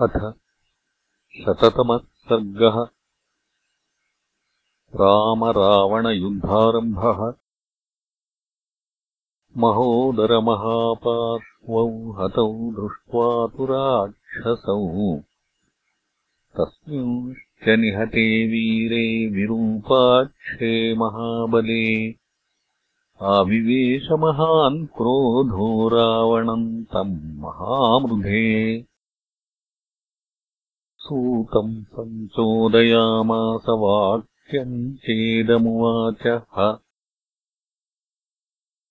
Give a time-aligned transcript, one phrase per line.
[0.00, 0.32] अथ
[1.40, 2.86] शततमः सर्गः।
[4.94, 7.34] रामरावणयुद्धारम्भः।
[9.56, 15.20] महोदरमहापार्श्वौ हतौ दृष्ट्वा तु राक्षसौ।
[16.56, 22.14] तस्मिंश्च निहते वीरे विरूपाक्षे महाबले।
[23.22, 28.93] आविवेशमहान् क्रोधो रावणम् तम् महामृधे
[31.04, 36.78] सूतम् सञ्चोदयामास वाक्यम् चेदमुवाचः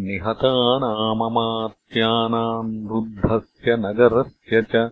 [0.00, 4.90] निहतानाममात्यानाम् वृद्धस्य नगरस्य च।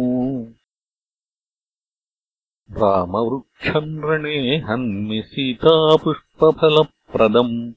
[2.70, 7.72] रामवृक्षम् रणे हन्मि सीतापुष्पफलप्रदम्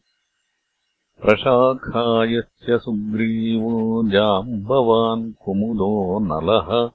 [1.21, 6.91] प्रशाखायस्य सुग्रीवो जाम्बवान् कुमुदो नलः।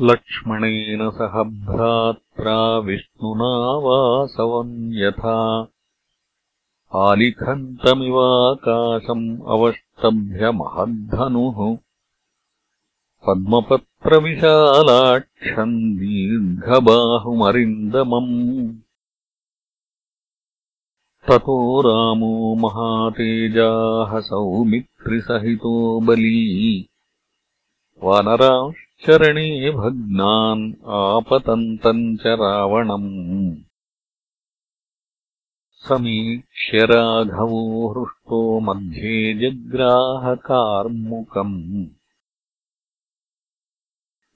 [0.00, 1.42] लक्ष्मणेन सह
[2.56, 5.68] विष्णुना वासवम् यथा।
[6.94, 11.78] आलिखन्तमिवाकाशम् अवष्टभ्यमहद्धनुः
[13.26, 18.74] पद्मपत्रविशालाक्षम् दीर्घबाहुमरिन्दमम्।
[21.28, 26.88] ततो रामो महातेजाः सौमित्रिसहितो बली।
[28.02, 33.56] वानरांश्च चरणे भग्नान् आपतन्तम् च रावणम्।
[35.72, 41.86] समीक्ष्य राघवो हृष्टो मध्ये जग्राहकार्मुकम्।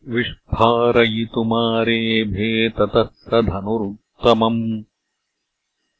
[0.08, 4.82] विस्फारयितुमारेभे ततः स धनुरुत्तमम्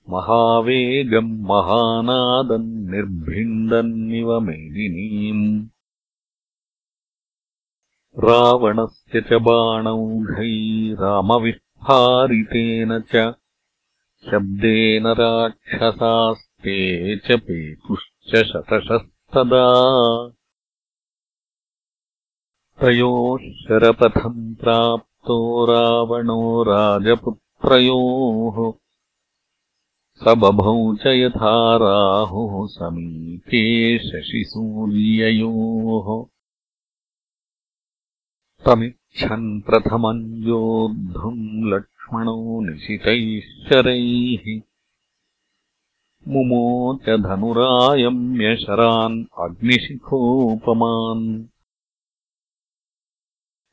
[0.09, 5.72] महावेगम् महानादम् निर्भिन्दन्निव मेदिनीम्
[8.19, 13.33] रावणस्य च बाणौघै रामविस्फारितेन च
[14.31, 19.73] शब्देन राक्षसास्ते च पेतुश्च शतशस्तदा।
[22.83, 28.73] तयोः शरपथम् प्राप्तो रावणो राजपुत्रयोः।
[30.15, 36.32] स बभौ च यथा राहुः समीपे शशिसूर्ययोः
[38.67, 42.35] तमिच्छन् प्रथमम् योद्धुम् लक्ष्मणो
[42.67, 44.45] निशितैः शरैः
[46.33, 51.27] मुमोच धनुरायम्यशरान् अग्निशिखोपमान्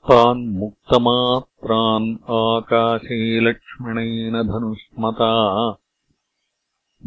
[0.09, 2.09] तान् मुक्तमात्रान्
[2.39, 3.19] आकाशे
[3.49, 5.31] लक्ष्मणेन धनुष्मता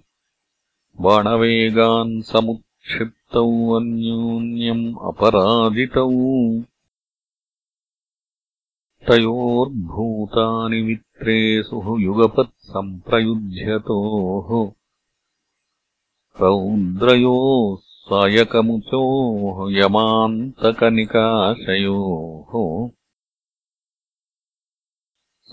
[1.01, 6.09] बाणवेगान् समुत्क्षिप्तौ अन्योन्यम् अपराजितौ।
[9.07, 14.73] तयोर्भूतानि वित्रेसुः युगपत्सम्प्रयुध्यतोः
[16.41, 22.51] रौद्रयोः सायकमुचोः यमान्तकनिकाशयोः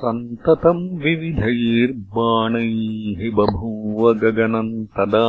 [0.00, 5.22] सन्ततम् विविधैर्बाणैः बभूव गगनम् तदा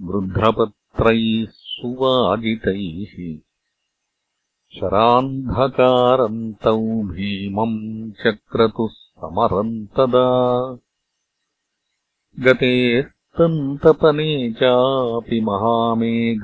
[0.10, 3.16] वृद्धपत् त्रैः सुवाजितैः
[4.74, 6.78] शरान्धकारन्तौ
[7.12, 7.78] भीमम्
[8.22, 10.24] चक्रतुः समरम् तदा
[12.46, 14.30] गतेस्तन्तपने
[14.60, 16.42] चापि महामेघाविवोत्थितौ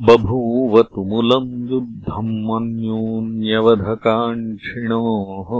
[0.00, 5.50] बभूव तुमुलम् युद्धम् अन्योन्यवधकाङ्क्षिणोः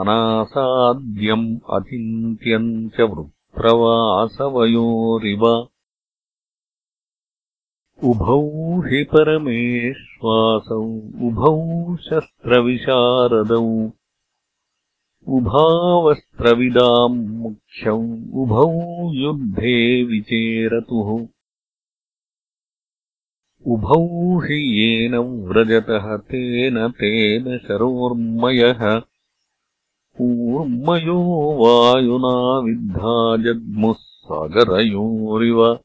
[0.00, 1.46] अनासाद्यम्
[1.76, 3.72] अचिन्त्यम् च वृत्रवासवयोरिव
[8.10, 8.38] उभौ
[8.86, 10.80] हि परमेश्वासौ
[11.28, 11.52] उभौ
[12.06, 13.66] शस्त्रविशारदौ
[15.38, 17.98] उभावस्त्रविदाम् मुख्यौ
[18.42, 18.70] उभौ
[19.24, 19.76] युद्धे
[20.12, 21.10] विचेरतुः
[23.66, 29.02] उभौ हि येन व्रजतः तेन तेन शरोर्मयः।
[30.18, 35.78] कूर्मयो वायुना विद्धा जग्मुः सागरयोरिव।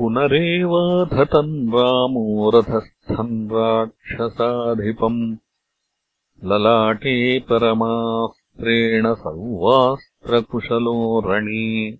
[0.00, 5.36] पुनरेवाधतन् रामो रथस्थम् राक्षसाधिपम्।
[6.44, 11.98] ललाटे परमास्त्रेण सर्वास्त्रकुशलो रणे।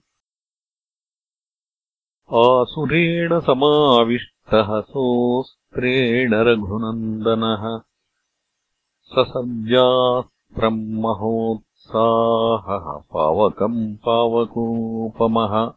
[2.34, 7.80] आसुरेण समाविष्टः सोऽस्त्रेण रघुनन्दनः
[9.12, 15.72] ससर्जास्त्रम् महोत्साहः पावकम् पावकोपमः।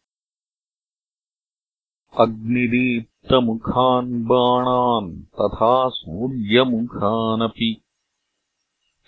[2.20, 7.82] अग्निदीप्तमुखान् बाणान् तथा सूर्यमुखानपि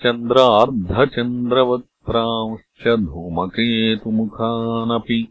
[0.03, 5.27] चन्द्रार्धचन्द्रवत् ंश्च धूमकेतुमुखानपि